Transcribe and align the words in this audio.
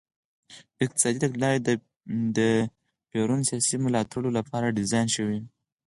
اقتصادي 0.83 1.19
تګلارې 1.25 1.59
د 2.37 2.39
پېرون 3.11 3.41
سیاسي 3.49 3.75
ملاتړو 3.83 4.29
لپاره 4.37 4.75
ډیزاین 4.77 5.07
شوې 5.15 5.37
وې. 5.39 5.41